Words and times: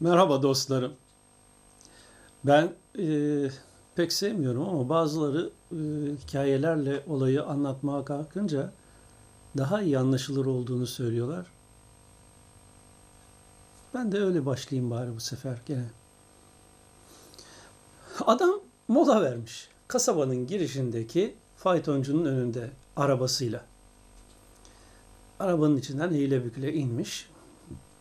Merhaba 0.00 0.42
dostlarım. 0.42 0.92
Ben 2.44 2.72
e, 2.98 3.06
pek 3.94 4.12
sevmiyorum 4.12 4.68
ama 4.68 4.88
bazıları 4.88 5.50
e, 5.72 5.76
hikayelerle 6.22 7.02
olayı 7.06 7.44
anlatmaya 7.44 8.04
kalkınca 8.04 8.72
daha 9.56 9.82
iyi 9.82 9.98
anlaşılır 9.98 10.46
olduğunu 10.46 10.86
söylüyorlar. 10.86 11.46
Ben 13.94 14.12
de 14.12 14.18
öyle 14.18 14.46
başlayayım 14.46 14.90
bari 14.90 15.16
bu 15.16 15.20
sefer 15.20 15.58
gene. 15.66 15.90
Adam 18.26 18.60
mola 18.88 19.22
vermiş. 19.22 19.68
Kasabanın 19.88 20.46
girişindeki 20.46 21.34
faytoncunun 21.56 22.24
önünde 22.24 22.70
arabasıyla. 22.96 23.64
Arabanın 25.40 25.76
içinden 25.76 26.12
eğile 26.12 26.44
büküle 26.44 26.72
inmiş. 26.72 27.30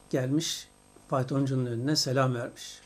Gelmiş 0.09 0.67
faytoncunun 1.09 1.65
önüne 1.65 1.95
selam 1.95 2.35
vermiş. 2.35 2.81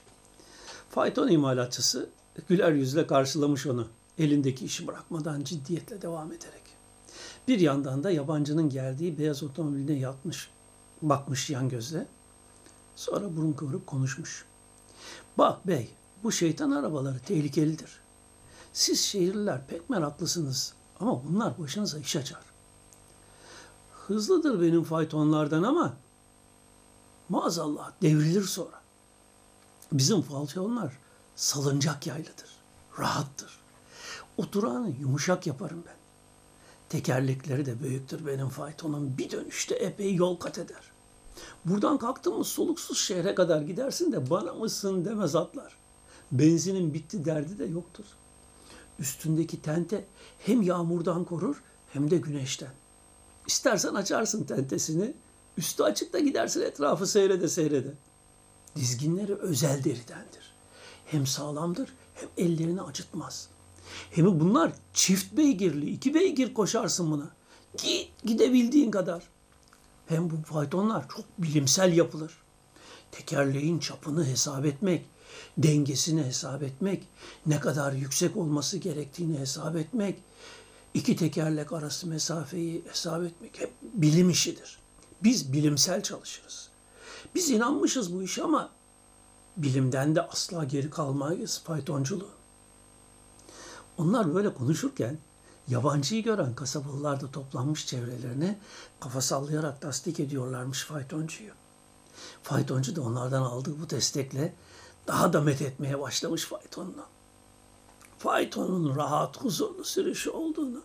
Fayton 0.90 1.28
imalatçısı 1.28 2.10
güler 2.50 2.72
yüzle 2.72 3.08
karşılamış 3.08 3.68
onu. 3.68 3.88
Elindeki 4.18 4.66
işi 4.66 4.88
bırakmadan 4.88 5.44
ciddiyetle 5.44 6.02
devam 6.02 6.28
ederek. 6.32 6.62
Bir 7.48 7.60
yandan 7.60 8.04
da 8.04 8.12
yabancının 8.12 8.70
geldiği 8.70 9.18
beyaz 9.18 9.44
otomobiline 9.44 10.00
yatmış, 10.00 10.50
bakmış 11.02 11.50
yan 11.50 11.70
gözle. 11.70 12.08
Sonra 12.96 13.38
burun 13.38 13.54
kıvırıp 13.54 13.88
konuşmuş. 13.88 14.46
Bak 15.38 15.68
bey, 15.68 15.90
bu 16.24 16.32
şeytan 16.32 16.72
arabaları 16.72 17.20
tehlikelidir. 17.20 18.00
Siz 18.74 19.02
şehirliler 19.02 19.68
pek 19.68 19.90
meraklısınız 19.90 20.74
ama 21.00 21.24
bunlar 21.24 21.60
başınıza 21.60 22.00
iş 22.00 22.16
açar. 22.16 22.42
Hızlıdır 24.08 24.62
benim 24.62 24.84
faytonlardan 24.84 25.64
ama 25.64 25.94
maazallah 27.32 27.92
devrilir 28.02 28.44
sonra. 28.44 28.82
Bizim 29.92 30.22
faytonlar 30.22 30.98
salıncak 31.36 32.08
yaylıdır, 32.08 32.50
rahattır. 33.00 33.60
Oturağını 34.38 34.90
yumuşak 35.00 35.48
yaparım 35.48 35.84
ben. 35.88 35.96
Tekerlekleri 36.90 37.66
de 37.66 37.84
büyüktür 37.84 38.26
benim 38.26 38.50
faytonum. 38.50 39.18
Bir 39.18 39.32
dönüşte 39.32 39.76
epey 39.76 40.16
yol 40.16 40.38
kat 40.38 40.58
eder. 40.58 40.92
Buradan 41.66 41.98
kalktın 41.98 42.38
mı 42.38 42.44
soluksuz 42.44 43.00
şehre 43.00 43.36
kadar 43.36 43.62
gidersin 43.62 44.12
de 44.12 44.30
bana 44.30 44.54
mısın 44.54 45.06
demez 45.06 45.36
atlar. 45.36 45.78
Benzinin 46.32 46.94
bitti 46.94 47.26
derdi 47.26 47.60
de 47.60 47.66
yoktur. 47.66 48.06
Üstündeki 49.00 49.62
tente 49.62 50.06
hem 50.40 50.62
yağmurdan 50.62 51.26
korur 51.26 51.64
hem 51.94 52.12
de 52.12 52.18
güneşten. 52.18 52.72
İstersen 53.48 53.94
açarsın 53.94 54.44
tentesini, 54.44 55.14
üstü 55.58 55.84
açık 55.84 56.14
da 56.14 56.20
gidersin 56.20 56.62
etrafı 56.62 57.08
seyrede 57.08 57.48
seyrede. 57.48 57.94
Dizginleri 58.76 59.36
özel 59.36 59.84
deridendir. 59.84 60.54
Hem 61.06 61.28
sağlamdır 61.28 61.94
hem 62.14 62.30
ellerini 62.38 62.82
acıtmaz. 62.82 63.50
Hem 64.12 64.40
bunlar 64.40 64.72
çift 64.94 65.38
beygirli, 65.38 65.90
iki 65.90 66.14
beygir 66.14 66.54
koşarsın 66.54 67.12
buna. 67.12 67.30
Git 67.78 68.10
gidebildiğin 68.24 68.92
kadar. 68.92 69.24
Hem 70.08 70.30
bu 70.30 70.36
faytonlar 70.54 71.10
çok 71.10 71.26
bilimsel 71.38 71.94
yapılır. 71.98 72.32
Tekerleğin 73.12 73.80
çapını 73.80 74.26
hesap 74.26 74.66
etmek, 74.66 75.06
dengesini 75.58 76.24
hesap 76.24 76.64
etmek, 76.64 77.08
ne 77.46 77.60
kadar 77.60 77.94
yüksek 77.94 78.38
olması 78.38 78.78
gerektiğini 78.78 79.40
hesap 79.40 79.76
etmek, 79.76 80.20
iki 80.94 81.16
tekerlek 81.16 81.74
arası 81.74 82.08
mesafeyi 82.08 82.84
hesap 82.90 83.24
etmek 83.24 83.60
hep 83.60 83.72
bilim 83.82 84.30
işidir. 84.30 84.81
Biz 85.24 85.54
bilimsel 85.54 86.04
çalışırız. 86.04 86.70
Biz 87.36 87.50
inanmışız 87.50 88.14
bu 88.14 88.24
işe 88.24 88.44
ama 88.44 88.70
bilimden 89.58 90.16
de 90.16 90.22
asla 90.22 90.64
geri 90.64 90.90
kalmayız 90.90 91.62
faytonculuğu. 91.64 92.30
Onlar 93.98 94.36
böyle 94.36 94.54
konuşurken 94.54 95.18
yabancıyı 95.68 96.24
gören 96.24 96.56
kasabalılar 96.56 97.22
da 97.22 97.32
toplanmış 97.32 97.88
çevrelerine 97.88 98.60
kafa 99.00 99.22
sallayarak 99.22 99.82
tasdik 99.82 100.20
ediyorlarmış 100.20 100.84
faytoncuyu. 100.84 101.52
Faytoncu 102.44 102.96
da 102.96 103.02
onlardan 103.02 103.42
aldığı 103.42 103.82
bu 103.82 103.90
destekle 103.90 104.54
daha 105.08 105.34
da 105.34 105.42
met 105.42 105.62
etmeye 105.62 106.00
başlamış 106.00 106.46
faytonunu. 106.46 107.06
Faytonun 108.20 108.96
rahat, 108.96 109.44
huzurlu 109.44 109.84
sürüşü 109.84 110.30
olduğunu, 110.30 110.82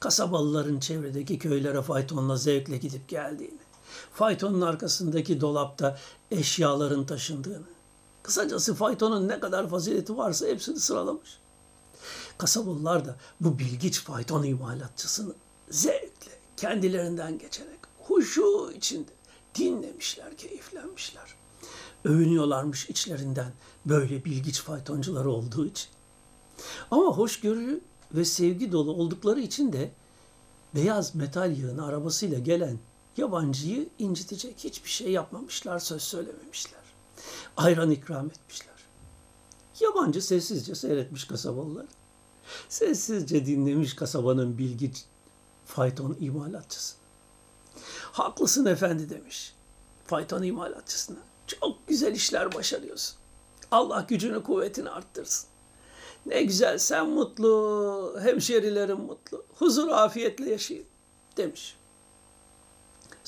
kasabalıların 0.00 0.80
çevredeki 0.80 1.38
köylere 1.38 1.82
faytonla 1.82 2.36
zevkle 2.36 2.76
gidip 2.76 3.08
geldiğini, 3.08 3.58
faytonun 4.12 4.60
arkasındaki 4.60 5.40
dolapta 5.40 5.98
eşyaların 6.30 7.06
taşındığını, 7.06 7.66
kısacası 8.22 8.74
faytonun 8.74 9.28
ne 9.28 9.40
kadar 9.40 9.68
fazileti 9.70 10.16
varsa 10.16 10.46
hepsini 10.46 10.80
sıralamış. 10.80 11.38
Kasabalılar 12.38 13.06
da 13.06 13.16
bu 13.40 13.58
bilgiç 13.58 14.00
fayton 14.00 14.42
imalatçısını 14.42 15.32
zevkle, 15.70 16.32
kendilerinden 16.56 17.38
geçerek, 17.38 17.78
huşu 17.98 18.72
içinde 18.76 19.10
dinlemişler, 19.54 20.36
keyiflenmişler. 20.36 21.34
Övünüyorlarmış 22.04 22.90
içlerinden 22.90 23.52
böyle 23.86 24.24
bilgiç 24.24 24.60
faytoncuları 24.60 25.30
olduğu 25.30 25.66
için. 25.66 25.88
Ama 26.90 27.06
hoşgörü 27.06 27.80
ve 28.14 28.24
sevgi 28.24 28.72
dolu 28.72 28.92
oldukları 28.92 29.40
için 29.40 29.72
de 29.72 29.90
beyaz 30.74 31.14
metal 31.14 31.56
yığını 31.56 31.86
arabasıyla 31.86 32.38
gelen 32.38 32.78
yabancıyı 33.18 33.88
incitecek 33.98 34.58
hiçbir 34.58 34.90
şey 34.90 35.10
yapmamışlar, 35.10 35.78
söz 35.78 36.02
söylememişler. 36.02 36.80
Ayran 37.56 37.90
ikram 37.90 38.26
etmişler. 38.26 38.74
Yabancı 39.80 40.22
sessizce 40.22 40.74
seyretmiş 40.74 41.24
kasabalıları. 41.24 41.88
Sessizce 42.68 43.46
dinlemiş 43.46 43.94
kasabanın 43.96 44.58
bilgi 44.58 44.92
fayton 45.66 46.16
imalatçısını. 46.20 46.98
Haklısın 48.12 48.66
efendi 48.66 49.10
demiş 49.10 49.54
fayton 50.06 50.42
imalatçısına. 50.42 51.18
Çok 51.46 51.88
güzel 51.88 52.14
işler 52.14 52.54
başarıyorsun. 52.54 53.16
Allah 53.70 54.06
gücünü 54.08 54.42
kuvvetini 54.42 54.90
arttırsın. 54.90 55.48
Ne 56.26 56.42
güzel 56.42 56.78
sen 56.78 57.08
mutlu, 57.08 58.16
hemşerilerin 58.22 59.00
mutlu. 59.00 59.44
Huzur 59.54 59.88
afiyetle 59.88 60.50
yaşayın 60.50 60.86
demiş. 61.36 61.77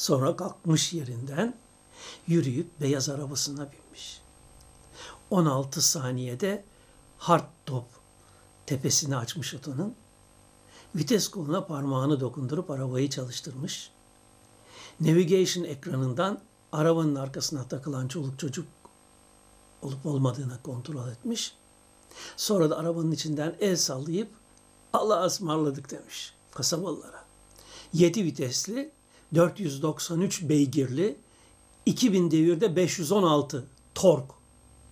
Sonra 0.00 0.36
kalkmış 0.36 0.92
yerinden 0.92 1.54
yürüyüp 2.26 2.80
beyaz 2.80 3.08
arabasına 3.08 3.72
binmiş. 3.72 4.20
16 5.30 5.82
saniyede 5.82 6.64
hard 7.18 7.44
top 7.66 7.84
tepesini 8.66 9.16
açmış 9.16 9.54
otonun. 9.54 9.94
Vites 10.94 11.28
koluna 11.28 11.64
parmağını 11.64 12.20
dokundurup 12.20 12.70
arabayı 12.70 13.10
çalıştırmış. 13.10 13.90
Navigation 15.00 15.64
ekranından 15.64 16.40
arabanın 16.72 17.14
arkasına 17.14 17.68
takılan 17.68 18.08
çoluk 18.08 18.38
çocuk 18.38 18.66
olup 19.82 20.06
olmadığını 20.06 20.62
kontrol 20.62 21.08
etmiş. 21.08 21.54
Sonra 22.36 22.70
da 22.70 22.78
arabanın 22.78 23.12
içinden 23.12 23.56
el 23.60 23.76
sallayıp 23.76 24.30
Allah'a 24.92 25.24
ısmarladık 25.24 25.90
demiş 25.90 26.34
kasabalılara. 26.50 27.24
7 27.92 28.24
vitesli, 28.24 28.92
493 29.34 30.48
beygirli, 30.48 31.16
2000 31.86 32.30
devirde 32.30 32.76
516 32.76 33.66
tork 33.94 34.30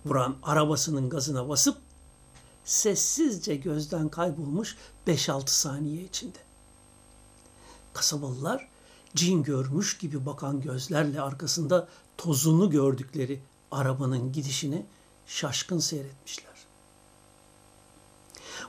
vuran 0.05 0.35
arabasının 0.43 1.09
gazına 1.09 1.49
basıp 1.49 1.77
sessizce 2.65 3.55
gözden 3.55 4.09
kaybolmuş 4.09 4.77
5-6 5.07 5.47
saniye 5.47 6.03
içinde. 6.03 6.37
Kasabalılar 7.93 8.67
cin 9.15 9.43
görmüş 9.43 9.97
gibi 9.97 10.25
bakan 10.25 10.61
gözlerle 10.61 11.21
arkasında 11.21 11.87
tozunu 12.17 12.69
gördükleri 12.69 13.41
arabanın 13.71 14.31
gidişini 14.31 14.85
şaşkın 15.27 15.79
seyretmişler. 15.79 16.53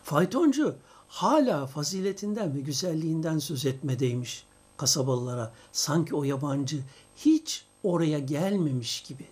Faytoncu 0.05 0.77
hala 1.09 1.67
faziletinden 1.67 2.55
ve 2.55 2.61
güzelliğinden 2.61 3.39
söz 3.39 3.67
etmedeymiş 3.67 4.47
kasabalılara. 4.81 5.53
Sanki 5.73 6.15
o 6.15 6.25
yabancı 6.25 6.83
hiç 7.17 7.65
oraya 7.83 8.19
gelmemiş 8.19 9.03
gibi. 9.03 9.27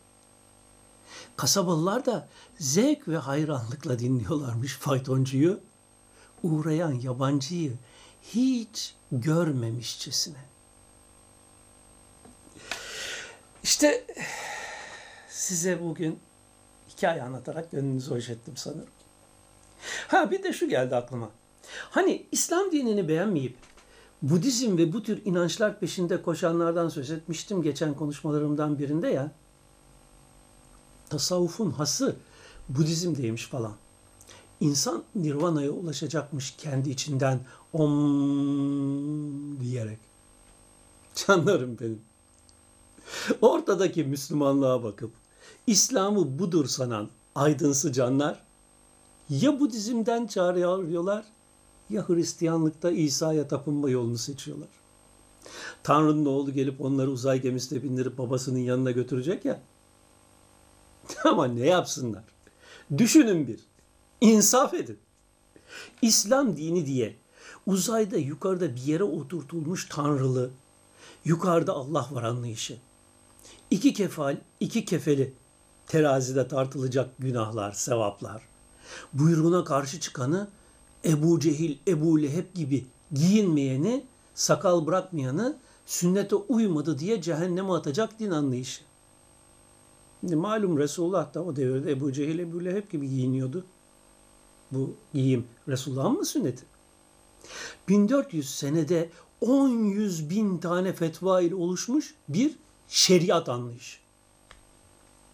Kasabalılar 1.37 2.07
da 2.07 2.29
zevk 2.59 3.09
ve 3.09 3.17
hayranlıkla 3.17 3.99
dinliyorlarmış 3.99 4.77
faytoncuyu. 4.77 5.61
Uğrayan 6.43 6.93
yabancıyı 6.93 7.73
hiç 8.23 8.95
görmemişçesine. 9.13 10.45
İşte 13.63 14.07
size 15.29 15.83
bugün 15.83 16.19
hikaye 16.89 17.23
anlatarak 17.23 17.71
gönlünüzü 17.71 18.11
hoş 18.11 18.29
ettim 18.29 18.57
sanırım. 18.57 18.95
Ha 20.09 20.31
bir 20.31 20.43
de 20.43 20.53
şu 20.53 20.69
geldi 20.69 20.97
aklıma. 20.97 21.31
Hani 21.91 22.27
İslam 22.33 22.73
dinini 22.73 23.09
beğenmeyip 23.09 23.57
Budizm 24.23 24.79
ve 24.79 24.93
bu 24.93 25.03
tür 25.03 25.25
inançlar 25.25 25.81
peşinde 25.81 26.23
koşanlardan 26.23 26.89
söz 26.89 27.11
etmiştim 27.11 27.63
geçen 27.63 27.95
konuşmalarımdan 27.95 28.79
birinde 28.79 29.09
ya. 29.09 29.33
tasavvufun 31.09 31.71
hası 31.71 32.17
Budizm'deymiş 32.69 33.47
falan. 33.47 33.73
İnsan 34.61 35.03
nirvana'ya 35.15 35.71
ulaşacakmış 35.71 36.55
kendi 36.59 36.91
içinden 36.91 37.41
om 37.73 39.61
diyerek. 39.61 39.99
Canlarım 41.15 41.79
benim. 41.81 42.01
Ortadaki 43.41 44.05
Müslümanlığa 44.05 44.83
bakıp 44.83 45.11
İslam'ı 45.67 46.39
budur 46.39 46.67
sanan 46.67 47.09
aydınsı 47.35 47.93
canlar 47.93 48.43
ya 49.31 49.61
Budizm'den 49.61 50.27
çağrı 50.27 50.71
arıyorlar 50.71 51.25
ya 51.91 52.09
Hristiyanlıkta 52.09 52.91
İsa'ya 52.91 53.49
tapınma 53.49 53.91
yolunu 53.91 54.19
seçiyorlar. 54.19 54.69
Tanrı'nın 55.83 56.27
oğlu 56.27 56.53
gelip 56.53 56.81
onları 56.81 57.11
uzay 57.11 57.43
gemisine 57.43 57.83
bindirip 57.83 58.19
babasının 58.19 58.59
yanına 58.59 58.91
götürecek 58.91 59.45
ya. 59.45 59.61
Ama 61.25 61.47
ne 61.47 61.67
yapsınlar? 61.67 62.25
Düşünün 62.99 63.47
bir. 63.47 63.61
İnsaf 64.21 64.75
edin. 64.75 64.99
İslam 66.03 66.57
dini 66.57 66.87
diye 66.87 67.17
uzayda 67.67 68.17
yukarıda 68.17 68.75
bir 68.75 68.83
yere 68.83 69.05
oturtulmuş 69.05 69.89
tanrılı, 69.91 70.51
yukarıda 71.25 71.73
Allah 71.73 72.09
var 72.13 72.23
anlayışı. 72.23 72.79
İki 73.71 73.93
kefal, 73.93 74.37
iki 74.61 74.85
kefeli 74.85 75.35
terazide 75.87 76.49
tartılacak 76.49 77.11
günahlar, 77.19 77.73
sevaplar. 77.73 78.43
Buyruğuna 79.13 79.65
karşı 79.65 80.01
çıkanı 80.01 80.49
Ebu 81.05 81.41
Cehil, 81.41 81.79
Ebu 81.89 82.23
Leheb 82.23 82.55
gibi 82.55 82.87
giyinmeyeni, 83.13 84.05
sakal 84.35 84.87
bırakmayanı 84.87 85.57
sünnete 85.87 86.37
uymadı 86.37 86.99
diye 86.99 87.23
cehenneme 87.23 87.73
atacak 87.73 88.19
din 88.19 88.31
anlayışı. 88.31 88.83
Malum 90.23 90.79
Resulullah 90.79 91.35
da 91.35 91.45
o 91.45 91.57
devirde 91.57 91.93
Ebu 91.93 92.13
Cehil, 92.13 92.39
Ebu 92.39 92.65
Leheb 92.65 92.91
gibi 92.91 93.09
giyiniyordu. 93.09 93.65
Bu 94.73 94.95
giyim 95.15 95.47
Resulullah'ın 95.69 96.19
mı 96.19 96.25
sünneti? 96.25 96.65
1400 97.89 98.55
senede 98.55 99.11
10 99.41 99.69
yüz 99.69 100.31
bin 100.31 100.59
tane 100.59 100.93
fetva 100.93 101.41
ile 101.41 101.55
oluşmuş 101.55 102.15
bir 102.29 102.57
şeriat 102.89 103.49
anlayışı. 103.49 103.99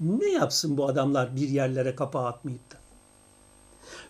Ne 0.01 0.31
yapsın 0.31 0.77
bu 0.77 0.89
adamlar 0.89 1.37
bir 1.37 1.49
yerlere 1.49 1.95
kapağı 1.95 2.27
atmayıp 2.27 2.73
da? 2.73 2.84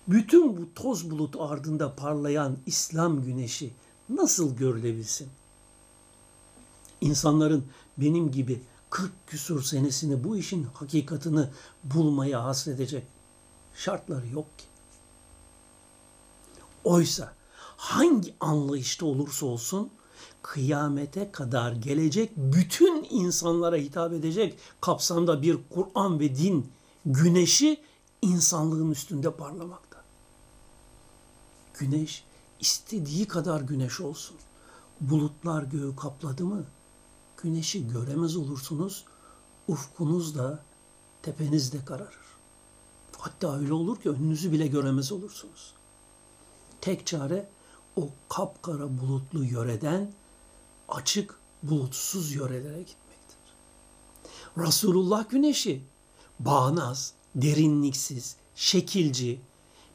Bütün 0.08 0.56
bu 0.56 0.74
toz 0.74 1.10
bulut 1.10 1.36
ardında 1.38 1.94
parlayan 1.96 2.56
İslam 2.66 3.22
güneşi 3.22 3.72
nasıl 4.08 4.56
görülebilsin? 4.56 5.28
İnsanların 7.00 7.64
benim 7.98 8.30
gibi 8.30 8.62
40 8.90 9.12
küsur 9.26 9.62
senesini 9.62 10.24
bu 10.24 10.36
işin 10.36 10.66
hakikatını 10.74 11.50
bulmaya 11.84 12.44
hasredecek 12.44 13.06
şartları 13.74 14.26
yok 14.28 14.58
ki. 14.58 14.64
Oysa 16.84 17.32
hangi 17.76 18.34
anlayışta 18.40 19.06
olursa 19.06 19.46
olsun 19.46 19.90
kıyamete 20.42 21.32
kadar 21.32 21.72
gelecek 21.72 22.30
bütün 22.36 23.06
insanlara 23.10 23.76
hitap 23.76 24.12
edecek 24.12 24.58
kapsamda 24.80 25.42
bir 25.42 25.58
Kur'an 25.70 26.20
ve 26.20 26.36
din 26.36 26.66
güneşi 27.06 27.80
insanlığın 28.24 28.90
üstünde 28.90 29.32
parlamakta. 29.36 30.04
Güneş 31.74 32.24
istediği 32.60 33.28
kadar 33.28 33.60
güneş 33.60 34.00
olsun. 34.00 34.36
Bulutlar 35.00 35.62
göğü 35.62 35.96
kapladı 35.96 36.44
mı 36.44 36.64
güneşi 37.42 37.88
göremez 37.88 38.36
olursunuz. 38.36 39.04
Ufkunuz 39.68 40.34
da 40.34 40.62
tepeniz 41.22 41.72
de 41.72 41.84
kararır. 41.84 42.24
Hatta 43.18 43.58
öyle 43.58 43.72
olur 43.72 44.00
ki 44.00 44.10
önünüzü 44.10 44.52
bile 44.52 44.66
göremez 44.66 45.12
olursunuz. 45.12 45.74
Tek 46.80 47.06
çare 47.06 47.48
o 47.96 48.08
kapkara 48.28 49.00
bulutlu 49.00 49.44
yöreden 49.44 50.12
açık 50.88 51.38
bulutsuz 51.62 52.34
yörelere 52.34 52.82
gitmektir. 52.82 53.38
Resulullah 54.58 55.30
güneşi 55.30 55.84
bağnaz, 56.38 57.12
derinliksiz, 57.34 58.36
şekilci, 58.54 59.40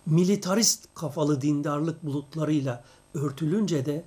militarist 0.05 0.87
kafalı 0.93 1.41
dindarlık 1.41 2.03
bulutlarıyla 2.03 2.83
örtülünce 3.13 3.85
de 3.85 4.05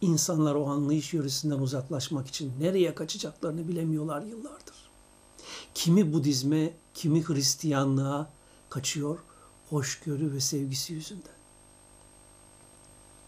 insanlar 0.00 0.54
o 0.54 0.66
anlayış 0.66 1.12
yöresinden 1.12 1.58
uzaklaşmak 1.58 2.26
için 2.26 2.52
nereye 2.60 2.94
kaçacaklarını 2.94 3.68
bilemiyorlar 3.68 4.22
yıllardır. 4.22 4.90
Kimi 5.74 6.12
Budizme, 6.12 6.72
kimi 6.94 7.28
Hristiyanlığa 7.28 8.30
kaçıyor 8.70 9.18
hoşgörü 9.70 10.32
ve 10.32 10.40
sevgisi 10.40 10.92
yüzünden. 10.92 11.32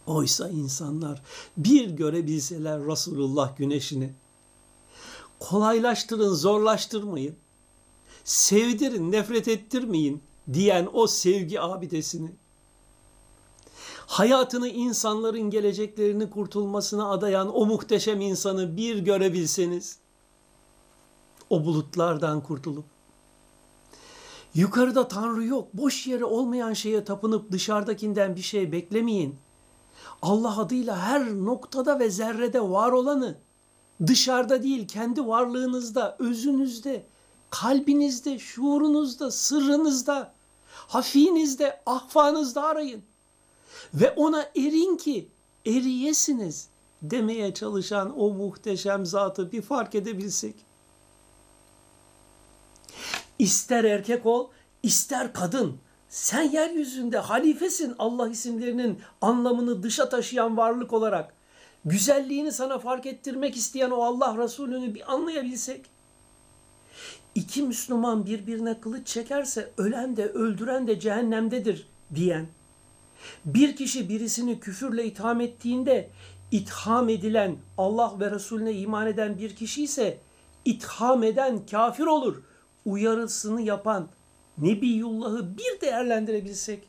Oysa 0.06 0.48
insanlar 0.48 1.22
bir 1.56 1.90
görebilseler 1.90 2.86
Resulullah 2.86 3.56
güneşini, 3.56 4.12
kolaylaştırın, 5.40 6.34
zorlaştırmayın, 6.34 7.36
sevdirin, 8.24 9.12
nefret 9.12 9.48
ettirmeyin 9.48 10.22
diyen 10.52 10.88
o 10.92 11.06
sevgi 11.06 11.60
abidesini, 11.60 12.30
hayatını 14.06 14.68
insanların 14.68 15.50
geleceklerini 15.50 16.30
kurtulmasına 16.30 17.10
adayan 17.10 17.56
o 17.56 17.66
muhteşem 17.66 18.20
insanı 18.20 18.76
bir 18.76 18.98
görebilseniz, 18.98 19.98
o 21.50 21.64
bulutlardan 21.64 22.40
kurtulup, 22.40 22.84
yukarıda 24.54 25.08
Tanrı 25.08 25.44
yok, 25.44 25.68
boş 25.74 26.06
yere 26.06 26.24
olmayan 26.24 26.72
şeye 26.72 27.04
tapınıp 27.04 27.52
dışarıdakinden 27.52 28.36
bir 28.36 28.42
şey 28.42 28.72
beklemeyin. 28.72 29.36
Allah 30.22 30.58
adıyla 30.58 30.98
her 30.98 31.34
noktada 31.36 31.98
ve 31.98 32.10
zerrede 32.10 32.60
var 32.60 32.92
olanı, 32.92 33.38
dışarıda 34.06 34.62
değil 34.62 34.88
kendi 34.88 35.26
varlığınızda, 35.26 36.16
özünüzde, 36.18 37.06
kalbinizde, 37.54 38.38
şuurunuzda, 38.38 39.30
sırrınızda, 39.30 40.32
hafinizde, 40.66 41.80
ahfanızda 41.86 42.62
arayın. 42.62 43.02
Ve 43.94 44.10
ona 44.10 44.42
erin 44.42 44.96
ki 44.96 45.28
eriyesiniz 45.66 46.68
demeye 47.02 47.54
çalışan 47.54 48.20
o 48.20 48.30
muhteşem 48.30 49.06
zatı 49.06 49.52
bir 49.52 49.62
fark 49.62 49.94
edebilsek. 49.94 50.54
İster 53.38 53.84
erkek 53.84 54.26
ol, 54.26 54.48
ister 54.82 55.32
kadın. 55.32 55.78
Sen 56.08 56.50
yeryüzünde 56.50 57.18
halifesin 57.18 57.94
Allah 57.98 58.28
isimlerinin 58.28 59.00
anlamını 59.20 59.82
dışa 59.82 60.08
taşıyan 60.08 60.56
varlık 60.56 60.92
olarak. 60.92 61.34
Güzelliğini 61.84 62.52
sana 62.52 62.78
fark 62.78 63.06
ettirmek 63.06 63.56
isteyen 63.56 63.90
o 63.90 64.02
Allah 64.02 64.38
Resulü'nü 64.38 64.94
bir 64.94 65.12
anlayabilsek. 65.12 65.93
İki 67.34 67.62
Müslüman 67.62 68.26
birbirine 68.26 68.80
kılıç 68.80 69.06
çekerse 69.06 69.70
ölen 69.76 70.16
de 70.16 70.26
öldüren 70.26 70.86
de 70.86 71.00
cehennemdedir 71.00 71.88
diyen 72.14 72.46
bir 73.44 73.76
kişi 73.76 74.08
birisini 74.08 74.60
küfürle 74.60 75.04
itham 75.04 75.40
ettiğinde 75.40 76.10
itham 76.50 77.08
edilen 77.08 77.56
Allah 77.78 78.20
ve 78.20 78.30
Resulüne 78.30 78.72
iman 78.72 79.06
eden 79.06 79.38
bir 79.38 79.56
kişi 79.56 79.82
ise 79.82 80.18
itham 80.64 81.22
eden 81.22 81.66
kafir 81.66 82.06
olur. 82.06 82.42
Uyarısını 82.84 83.62
yapan 83.62 84.08
Nebiyullah'ı 84.58 85.58
bir 85.58 85.80
değerlendirebilsek 85.80 86.88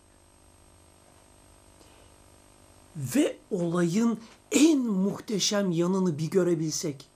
ve 2.95 3.37
olayın 3.51 4.19
en 4.51 4.79
muhteşem 4.79 5.71
yanını 5.71 6.17
bir 6.17 6.29
görebilsek 6.29 7.09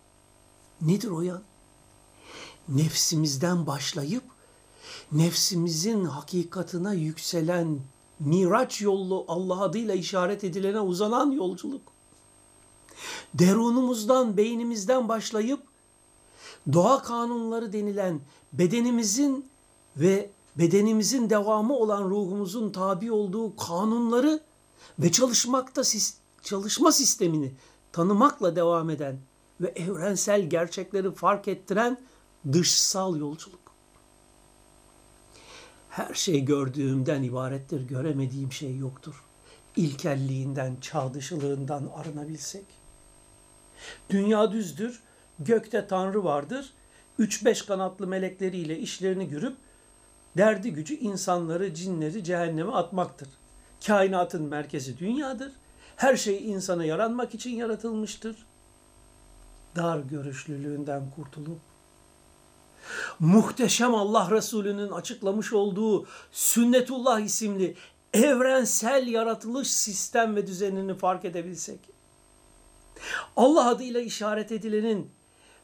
nedir 0.81 1.09
o 1.09 1.21
yan? 1.21 1.41
Nefsimizden 2.69 3.67
başlayıp 3.67 4.23
nefsimizin 5.11 6.05
hakikatına 6.05 6.93
yükselen 6.93 7.79
Miraç 8.19 8.81
yolu 8.81 9.25
Allah 9.27 9.61
adıyla 9.61 9.95
işaret 9.95 10.43
edilene 10.43 10.79
uzanan 10.79 11.31
yolculuk. 11.31 11.81
Derunumuzdan, 13.33 14.38
beynimizden 14.38 15.09
başlayıp 15.09 15.59
doğa 16.73 17.03
kanunları 17.03 17.73
denilen 17.73 18.21
bedenimizin 18.53 19.45
ve 19.97 20.29
bedenimizin 20.57 21.29
devamı 21.29 21.75
olan 21.75 22.03
ruhumuzun 22.03 22.71
tabi 22.71 23.11
olduğu 23.11 23.55
kanunları 23.55 24.39
ve 24.99 25.11
çalışmakta 25.11 25.81
çalışma 26.43 26.91
sistemini 26.91 27.51
tanımakla 27.91 28.55
devam 28.55 28.89
eden 28.89 29.19
ve 29.61 29.67
evrensel 29.67 30.49
gerçekleri 30.49 31.11
fark 31.11 31.47
ettiren 31.47 31.97
dışsal 32.53 33.17
yolculuk. 33.17 33.60
Her 35.89 36.13
şey 36.13 36.46
gördüğümden 36.46 37.24
ibarettir, 37.24 37.88
göremediğim 37.88 38.51
şey 38.51 38.77
yoktur. 38.77 39.24
İlkelliğinden, 39.75 40.75
çağdışılığından 40.81 41.89
arınabilsek. 41.96 42.65
Dünya 44.10 44.51
düzdür, 44.51 45.03
gökte 45.39 45.88
Tanrı 45.88 46.24
vardır, 46.24 46.74
üç 47.19 47.46
beş 47.46 47.62
kanatlı 47.62 48.08
melekleriyle 48.08 48.79
işlerini 48.79 49.29
görüp 49.29 49.58
derdi 50.38 50.74
gücü 50.74 50.93
insanları, 50.93 51.74
cinleri 51.74 52.24
cehenneme 52.24 52.72
atmaktır. 52.72 53.29
Kainatın 53.88 54.43
merkezi 54.43 54.98
dünyadır. 54.98 55.51
Her 55.96 56.17
şey 56.17 56.51
insana 56.51 56.86
yaranmak 56.86 57.36
için 57.36 57.50
yaratılmıştır. 57.50 58.46
Dar 59.75 60.00
görüşlülüğünden 60.00 61.10
kurtulup 61.15 61.68
muhteşem 63.19 63.95
Allah 63.95 64.31
Resulü'nün 64.31 64.91
açıklamış 64.91 65.53
olduğu 65.53 66.07
Sünnetullah 66.31 67.19
isimli 67.19 67.75
evrensel 68.13 69.07
yaratılış 69.07 69.71
sistem 69.71 70.36
ve 70.36 70.48
düzenini 70.48 70.98
fark 70.98 71.25
edebilsek, 71.25 71.79
Allah 73.36 73.69
adıyla 73.69 74.01
işaret 74.01 74.51
edilenin 74.51 75.12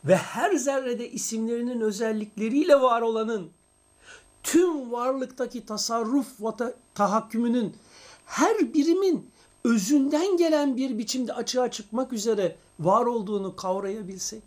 ve 0.05 0.15
her 0.15 0.55
zerrede 0.55 1.11
isimlerinin 1.11 1.81
özellikleriyle 1.81 2.81
var 2.81 3.01
olanın 3.01 3.51
tüm 4.43 4.91
varlıktaki 4.91 5.65
tasarruf 5.65 6.27
ve 6.41 6.73
tahakkümünün 6.95 7.75
her 8.25 8.73
birimin 8.73 9.29
özünden 9.63 10.37
gelen 10.37 10.77
bir 10.77 10.97
biçimde 10.97 11.33
açığa 11.33 11.71
çıkmak 11.71 12.13
üzere 12.13 12.55
var 12.79 13.05
olduğunu 13.05 13.55
kavrayabilsek, 13.55 14.43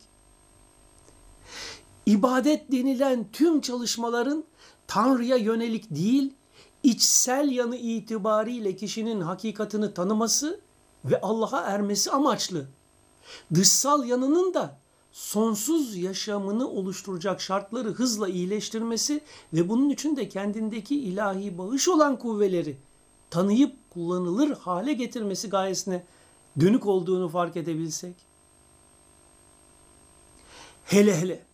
ibadet 2.08 2.72
denilen 2.72 3.26
tüm 3.32 3.60
çalışmaların 3.60 4.44
Tanrı'ya 4.86 5.36
yönelik 5.36 5.90
değil, 5.90 6.32
içsel 6.82 7.50
yanı 7.50 7.76
itibariyle 7.76 8.76
kişinin 8.76 9.20
hakikatini 9.20 9.94
tanıması 9.94 10.60
ve 11.04 11.20
Allah'a 11.20 11.60
ermesi 11.60 12.10
amaçlı. 12.10 12.66
Dışsal 13.54 14.04
yanının 14.04 14.54
da 14.54 14.78
sonsuz 15.12 15.96
yaşamını 15.96 16.68
oluşturacak 16.68 17.40
şartları 17.40 17.88
hızla 17.88 18.28
iyileştirmesi 18.28 19.20
ve 19.52 19.68
bunun 19.68 19.90
için 19.90 20.16
de 20.16 20.28
kendindeki 20.28 21.00
ilahi 21.00 21.58
bağış 21.58 21.88
olan 21.88 22.18
kuvveleri 22.18 22.76
tanıyıp 23.30 23.90
kullanılır 23.90 24.56
hale 24.56 24.92
getirmesi 24.92 25.48
gayesine 25.48 26.04
dönük 26.60 26.86
olduğunu 26.86 27.28
fark 27.28 27.56
edebilsek. 27.56 28.14
Hele 30.84 31.16
hele 31.16 31.47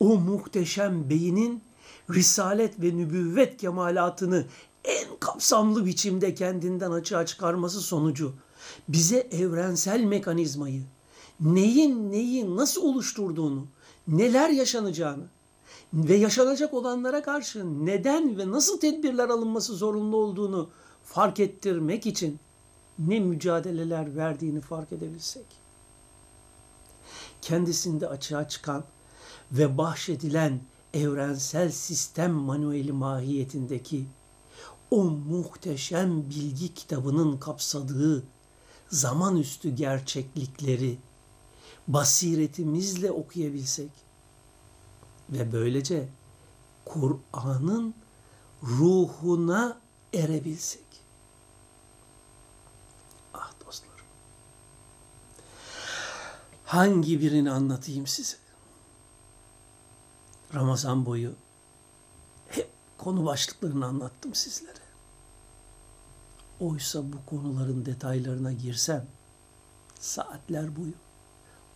o 0.00 0.18
muhteşem 0.18 1.10
beynin 1.10 1.62
risalet 2.10 2.82
ve 2.82 2.96
nübüvvet 2.96 3.56
kemalatını 3.56 4.46
en 4.84 5.08
kapsamlı 5.20 5.86
biçimde 5.86 6.34
kendinden 6.34 6.90
açığa 6.90 7.26
çıkarması 7.26 7.80
sonucu 7.80 8.34
bize 8.88 9.18
evrensel 9.18 10.00
mekanizmayı, 10.00 10.82
neyin 11.40 12.10
neyi 12.10 12.56
nasıl 12.56 12.82
oluşturduğunu, 12.82 13.66
neler 14.08 14.48
yaşanacağını 14.50 15.24
ve 15.94 16.14
yaşanacak 16.14 16.74
olanlara 16.74 17.22
karşı 17.22 17.86
neden 17.86 18.38
ve 18.38 18.50
nasıl 18.50 18.80
tedbirler 18.80 19.28
alınması 19.28 19.74
zorunlu 19.74 20.16
olduğunu 20.16 20.70
fark 21.04 21.40
ettirmek 21.40 22.06
için 22.06 22.38
ne 22.98 23.20
mücadeleler 23.20 24.16
verdiğini 24.16 24.60
fark 24.60 24.92
edebilsek. 24.92 25.46
Kendisinde 27.42 28.08
açığa 28.08 28.48
çıkan 28.48 28.84
ve 29.52 29.78
bahşedilen 29.78 30.60
evrensel 30.94 31.70
sistem 31.70 32.32
manueli 32.32 32.92
mahiyetindeki 32.92 34.06
o 34.90 35.04
muhteşem 35.04 36.30
bilgi 36.30 36.74
kitabının 36.74 37.38
kapsadığı 37.38 38.24
zaman 38.88 39.36
üstü 39.36 39.70
gerçeklikleri 39.70 40.98
basiretimizle 41.88 43.10
okuyabilsek 43.10 43.90
ve 45.30 45.52
böylece 45.52 46.08
Kur'an'ın 46.84 47.94
ruhuna 48.62 49.80
erebilsek. 50.14 50.84
Ah 53.34 53.52
dostlarım. 53.66 54.04
Hangi 56.64 57.20
birini 57.20 57.50
anlatayım 57.50 58.06
size? 58.06 58.36
Ramazan 60.54 61.06
boyu 61.06 61.32
hep 62.48 62.70
konu 62.98 63.26
başlıklarını 63.26 63.86
anlattım 63.86 64.34
sizlere. 64.34 64.80
Oysa 66.60 67.12
bu 67.12 67.26
konuların 67.26 67.86
detaylarına 67.86 68.52
girsem 68.52 69.06
saatler 70.00 70.76
boyu, 70.76 70.92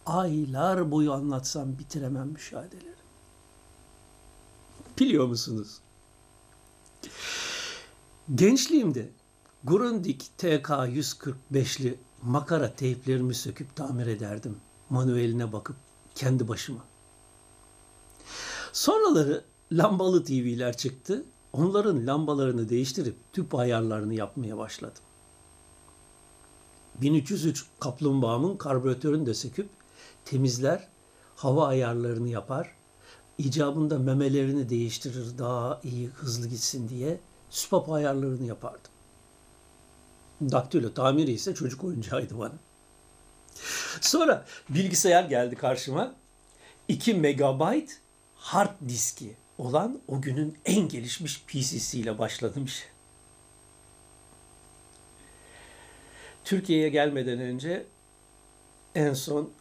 aylar 0.07 0.91
boyu 0.91 1.13
anlatsam 1.13 1.79
bitiremem 1.79 2.29
müşahedelerim. 2.29 2.95
Biliyor 4.99 5.27
musunuz? 5.27 5.81
Gençliğimde 8.35 9.11
Grundig 9.65 10.21
TK 10.39 10.69
145'li 10.69 11.99
makara 12.23 12.75
teyplerimi 12.75 13.35
söküp 13.35 13.77
tamir 13.77 14.07
ederdim. 14.07 14.57
Manueline 14.91 15.53
bakıp 15.53 15.77
kendi 16.15 16.49
başıma. 16.49 16.85
Sonraları 18.75 19.45
lambalı 19.73 20.25
TV'ler 20.25 20.77
çıktı. 20.77 21.25
Onların 21.53 22.07
lambalarını 22.07 22.69
değiştirip 22.69 23.17
tüp 23.33 23.55
ayarlarını 23.55 24.15
yapmaya 24.15 24.59
başladım. 24.59 25.03
1303 27.01 27.65
kaplumbağamın 27.81 28.57
karbüratörünü 28.57 29.27
de 29.27 29.35
söküp 29.35 29.69
temizler, 30.25 30.89
hava 31.37 31.67
ayarlarını 31.67 32.29
yapar, 32.29 32.75
icabında 33.39 33.99
memelerini 33.99 34.69
değiştirir 34.69 35.39
daha 35.39 35.81
iyi 35.85 36.09
hızlı 36.09 36.49
gitsin 36.49 36.89
diye 36.89 37.21
süpap 37.51 37.91
ayarlarını 37.91 38.47
yapardım. 38.47 38.91
Daktilo 40.41 40.95
tamiri 40.95 41.33
ise 41.33 41.55
çocuk 41.55 41.85
oyuncağıydı 41.85 42.39
bana. 42.39 42.55
Sonra 44.01 44.47
bilgisayar 44.69 45.25
geldi 45.25 45.57
karşıma. 45.57 46.15
2 46.89 47.15
megabayt 47.15 48.04
hard 48.45 48.89
diski 48.89 49.37
olan 49.59 50.01
o 50.09 50.21
günün 50.21 50.59
en 50.65 50.89
gelişmiş 50.89 51.45
PC'siyle 51.47 52.19
başladım 52.19 52.65
işe. 52.65 52.85
Türkiye'ye 56.45 56.89
gelmeden 56.89 57.41
önce 57.41 57.87
en 58.95 59.15
son 59.15 59.53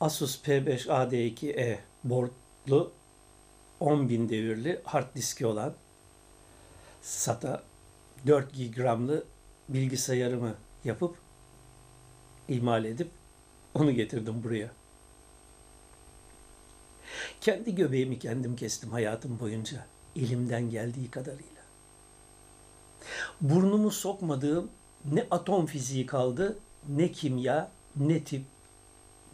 Asus 0.00 0.42
P5 0.42 0.86
AD2E 0.86 1.78
boardlu 2.04 2.92
10.000 3.80 4.28
devirli 4.28 4.80
hard 4.84 5.14
diski 5.14 5.46
olan 5.46 5.74
SATA 7.02 7.62
4 8.26 8.76
gramlı 8.76 9.24
bilgisayarımı 9.68 10.54
yapıp 10.84 11.16
imal 12.48 12.84
edip 12.84 13.10
onu 13.74 13.92
getirdim 13.92 14.44
buraya. 14.44 14.81
Kendi 17.40 17.74
göbeğimi 17.74 18.18
kendim 18.18 18.56
kestim 18.56 18.90
hayatım 18.90 19.40
boyunca 19.40 19.86
elimden 20.16 20.70
geldiği 20.70 21.10
kadarıyla. 21.10 21.62
Burnumu 23.40 23.90
sokmadığım 23.90 24.70
ne 25.04 25.26
atom 25.30 25.66
fiziği 25.66 26.06
kaldı, 26.06 26.58
ne 26.88 27.12
kimya, 27.12 27.70
ne 27.96 28.24
tip, 28.24 28.42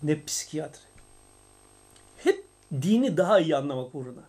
ne 0.02 0.24
psikiyatri. 0.24 0.82
Hep 2.16 2.44
dini 2.82 3.16
daha 3.16 3.40
iyi 3.40 3.56
anlamak 3.56 3.94
uğruna. 3.94 4.22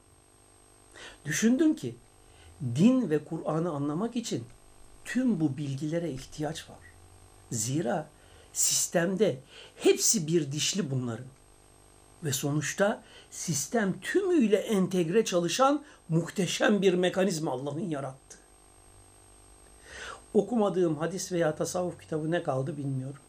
Düşündüm 1.25 1.75
ki 1.75 1.95
din 2.75 3.09
ve 3.09 3.23
Kur'an'ı 3.23 3.71
anlamak 3.71 4.15
için 4.15 4.45
tüm 5.05 5.39
bu 5.39 5.57
bilgilere 5.57 6.11
ihtiyaç 6.11 6.69
var. 6.69 6.79
Zira 7.51 8.09
sistemde 8.53 9.39
hepsi 9.75 10.27
bir 10.27 10.51
dişli 10.51 10.91
bunların. 10.91 11.25
Ve 12.23 12.33
sonuçta 12.33 13.03
sistem 13.31 13.99
tümüyle 13.99 14.57
entegre 14.57 15.25
çalışan 15.25 15.83
muhteşem 16.09 16.81
bir 16.81 16.93
mekanizma 16.93 17.51
Allah'ın 17.51 17.89
yarattığı. 17.89 18.37
Okumadığım 20.33 20.97
hadis 20.97 21.31
veya 21.31 21.55
tasavvuf 21.55 22.01
kitabı 22.01 22.31
ne 22.31 22.43
kaldı 22.43 22.77
bilmiyorum. 22.77 23.21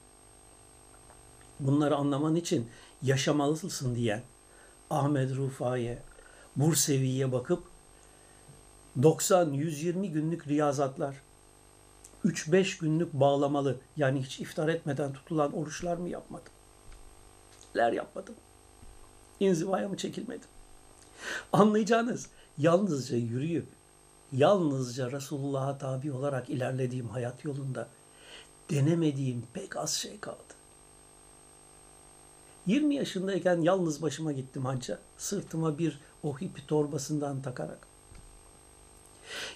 Bunları 1.60 1.96
anlaman 1.96 2.36
için 2.36 2.68
yaşamalısın 3.02 3.94
diyen 3.94 4.22
Ahmet 4.90 5.36
Rufa'ya, 5.36 5.98
Bursevi'ye 6.56 7.32
bakıp 7.32 7.64
90-120 8.98 10.06
günlük 10.06 10.48
riyazatlar, 10.48 11.14
3-5 12.24 12.80
günlük 12.80 13.12
bağlamalı 13.12 13.80
yani 13.96 14.22
hiç 14.22 14.40
iftar 14.40 14.68
etmeden 14.68 15.12
tutulan 15.12 15.52
oruçlar 15.52 15.96
mı 15.96 16.08
yapmadım? 16.08 16.52
Neler 17.74 17.92
yapmadım? 17.92 18.34
İnzivaya 19.40 19.88
mı 19.88 19.96
çekilmedim? 19.96 20.48
Anlayacağınız 21.52 22.28
yalnızca 22.58 23.16
yürüyüp 23.16 23.66
yalnızca 24.32 25.12
Resulullah'a 25.12 25.78
tabi 25.78 26.12
olarak 26.12 26.50
ilerlediğim 26.50 27.08
hayat 27.08 27.44
yolunda 27.44 27.88
denemediğim 28.70 29.42
pek 29.52 29.76
az 29.76 29.92
şey 29.92 30.20
kaldı. 30.20 30.54
20 32.66 32.94
yaşındayken 32.94 33.60
yalnız 33.60 34.02
başıma 34.02 34.32
gittim 34.32 34.64
hacca. 34.64 34.98
Sırtıma 35.18 35.78
bir 35.78 36.00
o 36.22 36.40
hipi 36.40 36.66
torbasından 36.66 37.42
takarak. 37.42 37.86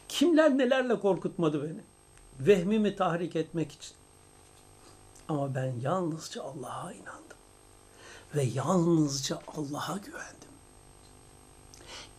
Kimler 0.09 0.59
nelerle 0.59 1.01
korkutmadı 1.01 1.63
beni. 1.63 1.81
Vehmimi 2.47 2.97
tahrik 2.97 3.37
etmek 3.37 3.73
için. 3.73 3.97
Ama 5.29 5.55
ben 5.55 5.75
yalnızca 5.81 6.43
Allah'a 6.43 6.93
inandım. 6.93 7.37
Ve 8.35 8.43
yalnızca 8.43 9.41
Allah'a 9.57 9.97
güvendim. 9.97 10.49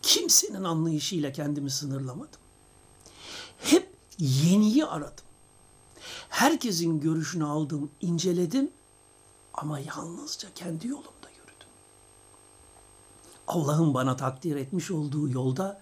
Kimsenin 0.02 0.64
anlayışıyla 0.64 1.32
kendimi 1.32 1.70
sınırlamadım. 1.70 2.40
Hep 3.58 3.94
yeniyi 4.18 4.86
aradım. 4.86 5.24
Herkesin 6.28 7.00
görüşünü 7.00 7.44
aldım, 7.44 7.90
inceledim 8.00 8.70
ama 9.54 9.78
yalnızca 9.78 10.48
kendi 10.54 10.88
yolumda 10.88 11.30
yürüdüm. 11.36 11.68
Allah'ın 13.46 13.94
bana 13.94 14.16
takdir 14.16 14.56
etmiş 14.56 14.90
olduğu 14.90 15.28
yolda 15.28 15.80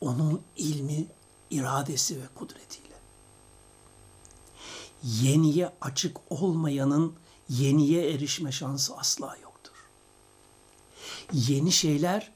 onun 0.00 0.42
ilmi, 0.56 1.06
iradesi 1.50 2.16
ve 2.16 2.26
kudretiyle. 2.34 2.96
Yeniye 5.02 5.72
açık 5.80 6.16
olmayanın 6.30 7.14
yeniye 7.48 8.10
erişme 8.10 8.52
şansı 8.52 8.96
asla 8.96 9.36
yoktur. 9.36 9.51
Yeni 11.32 11.72
şeyler 11.72 12.32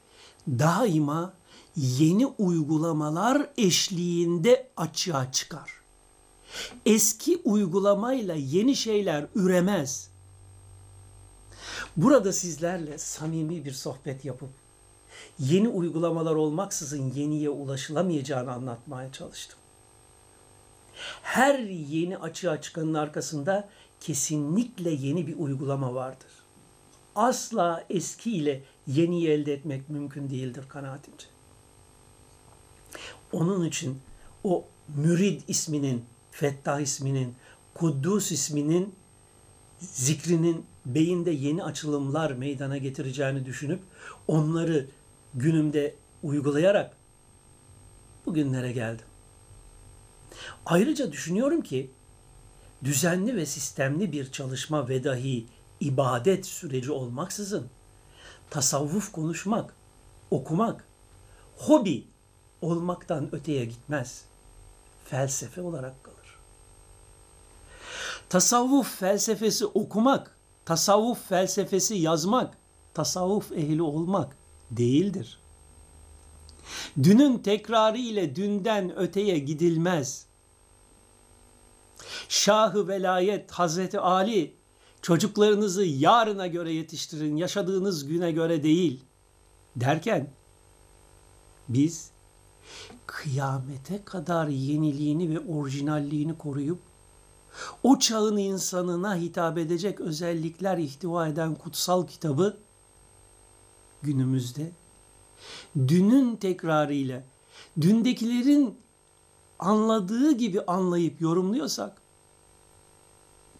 daima 0.48 1.32
yeni 1.76 2.26
uygulamalar 2.26 3.50
eşliğinde 3.56 4.70
açığa 4.76 5.32
çıkar. 5.32 5.72
Eski 6.86 7.40
uygulamayla 7.44 8.34
yeni 8.34 8.76
şeyler 8.76 9.26
üremez. 9.34 10.10
Burada 11.96 12.32
sizlerle 12.32 12.98
samimi 12.98 13.64
bir 13.64 13.72
sohbet 13.72 14.24
yapıp 14.24 14.50
yeni 15.38 15.68
uygulamalar 15.68 16.34
olmaksızın 16.34 17.12
yeniye 17.14 17.50
ulaşılamayacağını 17.50 18.52
anlatmaya 18.52 19.12
çalıştım. 19.12 19.58
Her 21.22 21.58
yeni 21.68 22.18
açığa 22.18 22.60
çıkanın 22.60 22.94
arkasında 22.94 23.68
kesinlikle 24.00 24.90
yeni 24.90 25.26
bir 25.26 25.36
uygulama 25.38 25.94
vardır. 25.94 26.30
Asla 27.14 27.84
eski 27.90 28.36
ile 28.36 28.62
yeniyi 28.86 29.28
elde 29.28 29.52
etmek 29.52 29.90
mümkün 29.90 30.30
değildir 30.30 30.64
kanaatimce. 30.68 31.26
Onun 33.32 33.64
için 33.64 34.00
o 34.44 34.64
mürid 34.96 35.42
isminin, 35.48 36.04
Fettah 36.30 36.80
isminin, 36.80 37.34
Kuddus 37.74 38.32
isminin 38.32 38.94
zikrinin 39.80 40.66
beyinde 40.86 41.30
yeni 41.30 41.64
açılımlar 41.64 42.30
meydana 42.30 42.76
getireceğini 42.76 43.46
düşünüp 43.46 43.80
onları 44.28 44.86
günümde 45.34 45.94
uygulayarak 46.22 46.96
bugünlere 48.26 48.72
geldim. 48.72 49.06
Ayrıca 50.66 51.12
düşünüyorum 51.12 51.60
ki 51.62 51.90
düzenli 52.84 53.36
ve 53.36 53.46
sistemli 53.46 54.12
bir 54.12 54.32
çalışma 54.32 54.88
ve 54.88 55.04
dahi 55.04 55.46
ibadet 55.80 56.46
süreci 56.46 56.92
olmaksızın 56.92 57.68
tasavvuf 58.50 59.12
konuşmak, 59.12 59.74
okumak, 60.30 60.84
hobi 61.56 62.06
olmaktan 62.62 63.34
öteye 63.34 63.64
gitmez. 63.64 64.24
Felsefe 65.04 65.60
olarak 65.60 66.04
kalır. 66.04 66.38
Tasavvuf 68.28 68.98
felsefesi 68.98 69.66
okumak, 69.66 70.36
tasavvuf 70.64 71.28
felsefesi 71.28 71.94
yazmak, 71.94 72.58
tasavvuf 72.94 73.52
ehli 73.52 73.82
olmak 73.82 74.36
değildir. 74.70 75.40
Dünün 77.02 77.38
tekrarı 77.38 77.98
ile 77.98 78.36
dünden 78.36 78.96
öteye 78.96 79.38
gidilmez. 79.38 80.26
Şahı 82.28 82.88
velayet 82.88 83.50
Hazreti 83.50 84.00
Ali 84.00 84.55
çocuklarınızı 85.06 85.84
yarına 85.84 86.46
göre 86.46 86.72
yetiştirin, 86.72 87.36
yaşadığınız 87.36 88.06
güne 88.06 88.32
göre 88.32 88.62
değil 88.62 89.04
derken 89.76 90.30
biz 91.68 92.10
kıyamete 93.06 94.04
kadar 94.04 94.48
yeniliğini 94.48 95.34
ve 95.34 95.52
orijinalliğini 95.52 96.38
koruyup 96.38 96.78
o 97.82 97.98
çağın 97.98 98.36
insanına 98.36 99.16
hitap 99.16 99.58
edecek 99.58 100.00
özellikler 100.00 100.78
ihtiva 100.78 101.28
eden 101.28 101.54
kutsal 101.54 102.06
kitabı 102.06 102.56
günümüzde 104.02 104.72
dünün 105.76 106.36
tekrarıyla 106.36 107.22
dündekilerin 107.80 108.78
anladığı 109.58 110.32
gibi 110.32 110.60
anlayıp 110.60 111.20
yorumluyorsak 111.20 112.02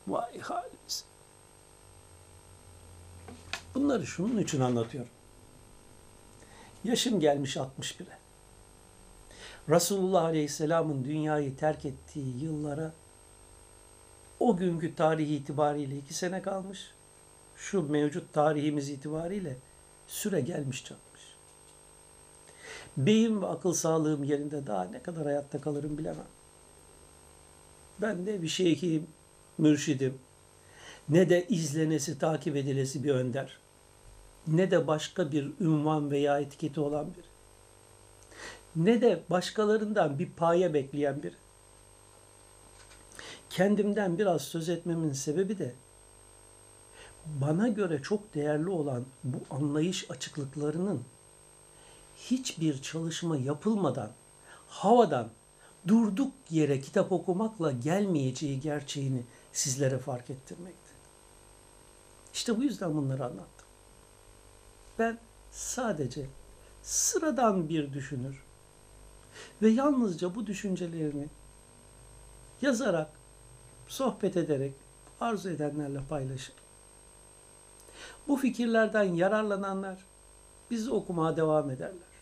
vay 0.08 0.38
halimiz. 0.38 0.76
Bunları 3.76 4.06
şunun 4.06 4.38
için 4.38 4.60
anlatıyorum. 4.60 5.10
Yaşım 6.84 7.20
gelmiş 7.20 7.56
61'e. 7.56 8.18
Resulullah 9.68 10.24
Aleyhisselam'ın 10.24 11.04
dünyayı 11.04 11.56
terk 11.56 11.84
ettiği 11.84 12.44
yıllara 12.44 12.92
o 14.40 14.56
günkü 14.56 14.94
tarihi 14.94 15.34
itibariyle 15.34 15.96
iki 15.96 16.14
sene 16.14 16.42
kalmış. 16.42 16.90
Şu 17.56 17.90
mevcut 17.90 18.32
tarihimiz 18.32 18.88
itibariyle 18.88 19.56
süre 20.06 20.40
gelmiş 20.40 20.84
çatmış. 20.84 21.22
Beyin 22.96 23.42
ve 23.42 23.46
akıl 23.46 23.72
sağlığım 23.72 24.24
yerinde 24.24 24.66
daha 24.66 24.84
ne 24.84 25.02
kadar 25.02 25.24
hayatta 25.24 25.60
kalırım 25.60 25.98
bilemem. 25.98 26.28
Ben 28.00 28.26
de 28.26 28.42
bir 28.42 28.48
şeyhim, 28.48 29.06
mürşidim, 29.58 30.18
ne 31.08 31.28
de 31.28 31.46
izlenesi, 31.48 32.18
takip 32.18 32.56
edilesi 32.56 33.04
bir 33.04 33.10
önder, 33.10 33.65
ne 34.46 34.70
de 34.70 34.86
başka 34.86 35.32
bir 35.32 35.52
ünvan 35.60 36.10
veya 36.10 36.40
etiketi 36.40 36.80
olan 36.80 37.06
biri, 37.14 37.26
ne 38.76 39.00
de 39.00 39.22
başkalarından 39.30 40.18
bir 40.18 40.30
paye 40.30 40.74
bekleyen 40.74 41.22
biri. 41.22 41.34
Kendimden 43.50 44.18
biraz 44.18 44.42
söz 44.42 44.68
etmemin 44.68 45.12
sebebi 45.12 45.58
de 45.58 45.74
bana 47.26 47.68
göre 47.68 48.02
çok 48.02 48.34
değerli 48.34 48.70
olan 48.70 49.04
bu 49.24 49.38
anlayış 49.50 50.10
açıklıklarının 50.10 51.04
hiçbir 52.16 52.82
çalışma 52.82 53.36
yapılmadan 53.36 54.10
havadan 54.68 55.30
durduk 55.88 56.32
yere 56.50 56.80
kitap 56.80 57.12
okumakla 57.12 57.72
gelmeyeceği 57.72 58.60
gerçeğini 58.60 59.22
sizlere 59.52 59.98
fark 59.98 60.30
ettirmekti. 60.30 60.90
İşte 62.34 62.56
bu 62.56 62.62
yüzden 62.62 62.96
bunları 62.96 63.24
anlattım. 63.24 63.55
Ben 64.98 65.18
sadece 65.50 66.26
sıradan 66.82 67.68
bir 67.68 67.92
düşünür 67.92 68.42
ve 69.62 69.68
yalnızca 69.68 70.34
bu 70.34 70.46
düşüncelerini 70.46 71.28
yazarak, 72.62 73.10
sohbet 73.88 74.36
ederek 74.36 74.74
arzu 75.20 75.50
edenlerle 75.50 76.00
paylaşırım. 76.08 76.58
Bu 78.28 78.36
fikirlerden 78.36 79.04
yararlananlar 79.04 80.04
bizi 80.70 80.90
okumaya 80.90 81.36
devam 81.36 81.70
ederler. 81.70 82.16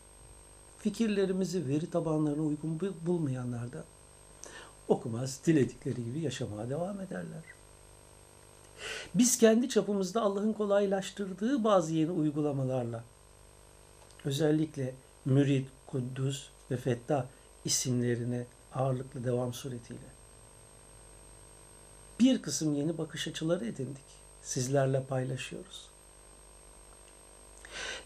Fikirlerimizi 0.78 1.68
veri 1.68 1.90
tabanlarına 1.90 2.42
uygun 2.42 2.80
bulmayanlar 3.06 3.72
da 3.72 3.84
okumaz, 4.88 5.40
diledikleri 5.46 6.04
gibi 6.04 6.20
yaşamaya 6.20 6.70
devam 6.70 7.00
ederler. 7.00 7.42
Biz 9.14 9.38
kendi 9.38 9.68
çapımızda 9.68 10.22
Allah'ın 10.22 10.52
kolaylaştırdığı 10.52 11.64
bazı 11.64 11.94
yeni 11.94 12.10
uygulamalarla 12.10 13.04
özellikle 14.24 14.94
mürid, 15.24 15.66
kuddus 15.86 16.48
ve 16.70 16.76
fettah 16.76 17.24
isimlerine 17.64 18.46
ağırlıklı 18.74 19.24
devam 19.24 19.54
suretiyle 19.54 20.14
bir 22.20 22.42
kısım 22.42 22.74
yeni 22.74 22.98
bakış 22.98 23.28
açıları 23.28 23.66
edindik. 23.66 24.04
Sizlerle 24.42 25.04
paylaşıyoruz. 25.04 25.88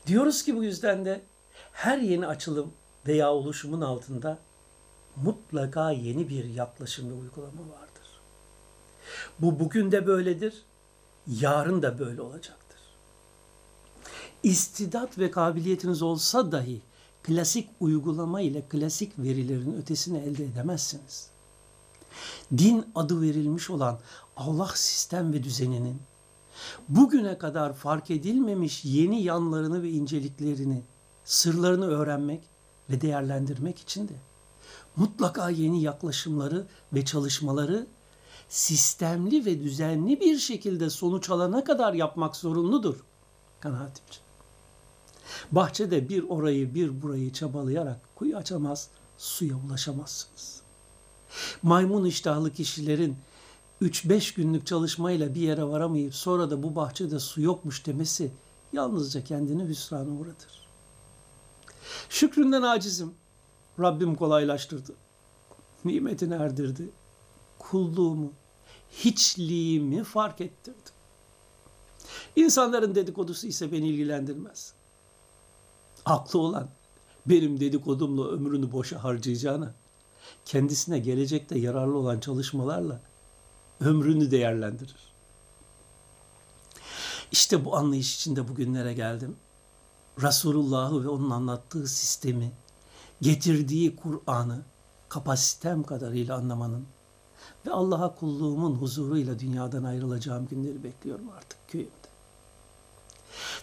Diyoruz 0.06 0.42
ki 0.42 0.56
bu 0.56 0.64
yüzden 0.64 1.04
de 1.04 1.20
her 1.72 1.98
yeni 1.98 2.26
açılım 2.26 2.72
veya 3.06 3.32
oluşumun 3.32 3.80
altında 3.80 4.38
mutlaka 5.16 5.90
yeni 5.90 6.28
bir 6.28 6.44
yaklaşım 6.44 7.10
ve 7.10 7.14
uygulama 7.14 7.62
vardır. 7.72 7.87
Bu 9.38 9.60
bugün 9.60 9.92
de 9.92 10.06
böyledir, 10.06 10.62
yarın 11.26 11.82
da 11.82 11.98
böyle 11.98 12.22
olacaktır. 12.22 12.78
İstidat 14.42 15.18
ve 15.18 15.30
kabiliyetiniz 15.30 16.02
olsa 16.02 16.52
dahi 16.52 16.82
klasik 17.22 17.68
uygulama 17.80 18.40
ile 18.40 18.62
klasik 18.68 19.18
verilerin 19.18 19.76
ötesini 19.82 20.18
elde 20.18 20.44
edemezsiniz. 20.44 21.30
Din 22.58 22.86
adı 22.94 23.22
verilmiş 23.22 23.70
olan 23.70 23.98
Allah 24.36 24.70
sistem 24.74 25.32
ve 25.32 25.42
düzeninin 25.42 26.00
bugüne 26.88 27.38
kadar 27.38 27.72
fark 27.72 28.10
edilmemiş 28.10 28.84
yeni 28.84 29.22
yanlarını 29.22 29.82
ve 29.82 29.90
inceliklerini, 29.90 30.82
sırlarını 31.24 31.86
öğrenmek 31.86 32.40
ve 32.90 33.00
değerlendirmek 33.00 33.78
için 33.78 34.08
de 34.08 34.12
mutlaka 34.96 35.50
yeni 35.50 35.82
yaklaşımları 35.82 36.66
ve 36.92 37.04
çalışmaları 37.04 37.86
sistemli 38.48 39.46
ve 39.46 39.62
düzenli 39.62 40.20
bir 40.20 40.38
şekilde 40.38 40.90
sonuç 40.90 41.30
alana 41.30 41.64
kadar 41.64 41.94
yapmak 41.94 42.36
zorunludur 42.36 42.96
kanaatimce. 43.60 44.18
Bahçede 45.52 46.08
bir 46.08 46.22
orayı 46.28 46.74
bir 46.74 47.02
burayı 47.02 47.32
çabalayarak 47.32 48.00
kuyu 48.16 48.36
açamaz, 48.36 48.88
suya 49.18 49.56
ulaşamazsınız. 49.56 50.62
Maymun 51.62 52.04
iştahlı 52.04 52.52
kişilerin 52.52 53.16
3-5 53.82 54.36
günlük 54.36 54.66
çalışmayla 54.66 55.34
bir 55.34 55.40
yere 55.40 55.64
varamayıp 55.64 56.14
sonra 56.14 56.50
da 56.50 56.62
bu 56.62 56.76
bahçede 56.76 57.18
su 57.18 57.40
yokmuş 57.40 57.86
demesi 57.86 58.30
yalnızca 58.72 59.24
kendini 59.24 59.68
hüsrana 59.68 60.10
uğratır. 60.10 60.68
Şükründen 62.08 62.62
acizim. 62.62 63.14
Rabbim 63.80 64.14
kolaylaştırdı. 64.14 64.94
Nimetini 65.84 66.34
erdirdi. 66.34 66.90
Kulluğumu, 67.58 68.32
hiçliğimi 68.90 70.04
fark 70.04 70.40
ettirdi. 70.40 70.90
İnsanların 72.36 72.94
dedikodusu 72.94 73.46
ise 73.46 73.72
beni 73.72 73.88
ilgilendirmez. 73.88 74.72
Aklı 76.04 76.38
olan 76.38 76.68
benim 77.26 77.60
dedikodumla 77.60 78.28
ömrünü 78.28 78.72
boşa 78.72 79.04
harcayacağına 79.04 79.74
kendisine 80.44 80.98
gelecekte 80.98 81.58
yararlı 81.58 81.96
olan 81.96 82.20
çalışmalarla 82.20 83.00
ömrünü 83.80 84.30
değerlendirir. 84.30 85.08
İşte 87.32 87.64
bu 87.64 87.76
anlayış 87.76 88.16
içinde 88.16 88.48
bugünlere 88.48 88.94
geldim. 88.94 89.36
Resulullah'ı 90.22 91.04
ve 91.04 91.08
onun 91.08 91.30
anlattığı 91.30 91.86
sistemi, 91.88 92.52
getirdiği 93.20 93.96
Kur'an'ı 93.96 94.62
kapasitem 95.08 95.82
kadarıyla 95.82 96.36
anlamanın 96.36 96.86
ve 97.66 97.70
Allah'a 97.70 98.14
kulluğumun 98.14 98.74
huzuruyla 98.74 99.38
dünyadan 99.38 99.84
ayrılacağım 99.84 100.46
günleri 100.46 100.84
bekliyorum 100.84 101.28
artık 101.36 101.68
köyümde. 101.68 102.08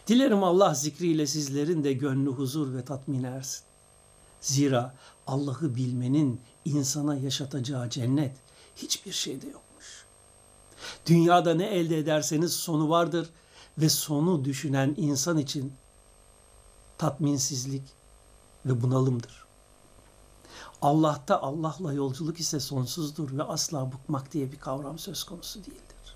Dilerim 0.07 0.43
Allah 0.43 0.73
zikriyle 0.73 1.27
sizlerin 1.27 1.83
de 1.83 1.93
gönlü 1.93 2.29
huzur 2.29 2.73
ve 2.73 2.85
tatmin 2.85 3.23
ersin. 3.23 3.65
Zira 4.41 4.95
Allah'ı 5.27 5.75
bilmenin 5.75 6.41
insana 6.65 7.15
yaşatacağı 7.15 7.89
cennet 7.89 8.37
hiçbir 8.75 9.11
şeyde 9.11 9.47
yokmuş. 9.47 10.05
Dünyada 11.05 11.53
ne 11.53 11.65
elde 11.65 11.97
ederseniz 11.97 12.53
sonu 12.53 12.89
vardır 12.89 13.29
ve 13.77 13.89
sonu 13.89 14.45
düşünen 14.45 14.93
insan 14.97 15.37
için 15.37 15.73
tatminsizlik 16.97 17.83
ve 18.65 18.81
bunalımdır. 18.81 19.44
Allah'ta 20.85 21.41
Allah'la 21.41 21.93
yolculuk 21.93 22.39
ise 22.39 22.59
sonsuzdur 22.59 23.37
ve 23.37 23.43
asla 23.43 23.91
bıkmak 23.91 24.33
diye 24.33 24.51
bir 24.51 24.59
kavram 24.59 24.99
söz 24.99 25.23
konusu 25.23 25.59
değildir. 25.59 26.15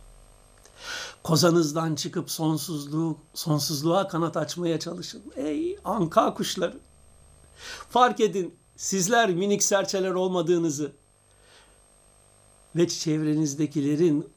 Kozanızdan 1.23 1.95
çıkıp 1.95 2.31
sonsuzluğu, 2.31 3.17
sonsuzluğa 3.33 4.07
kanat 4.07 4.37
açmaya 4.37 4.79
çalışın. 4.79 5.23
Ey 5.35 5.79
anka 5.85 6.33
kuşları! 6.33 6.79
Fark 7.89 8.19
edin 8.19 8.55
sizler 8.75 9.29
minik 9.29 9.63
serçeler 9.63 10.11
olmadığınızı 10.11 10.91
ve 12.75 12.87
çevrenizdekilerin 12.87 14.29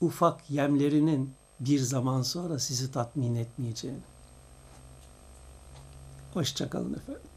ufak 0.00 0.50
yemlerinin 0.50 1.34
bir 1.60 1.78
zaman 1.78 2.22
sonra 2.22 2.58
sizi 2.58 2.92
tatmin 2.92 3.34
etmeyeceğini. 3.34 4.02
Hoşçakalın 6.34 6.94
efendim. 6.94 7.35